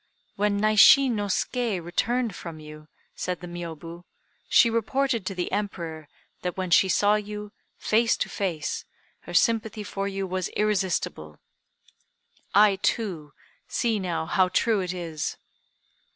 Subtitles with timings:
[0.35, 4.03] "When Naishi no Ske returned from you," said the Miôbu,
[4.49, 6.07] "she reported to the Emperor
[6.41, 8.83] that when she saw you, face to face,
[9.29, 11.37] her sympathy for you was irresistible.
[12.55, 13.33] I, too,
[13.67, 15.37] see now how true it is!"